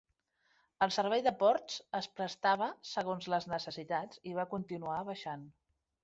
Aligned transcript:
El 0.83 0.91
servei 0.93 1.19
de 1.25 1.33
ports 1.41 1.75
es 1.99 2.07
prestava 2.19 2.69
segons 2.91 3.27
les 3.33 3.47
necessitats 3.51 4.23
i 4.31 4.33
va 4.39 4.47
continuar 4.55 4.97
baixant. 5.11 5.45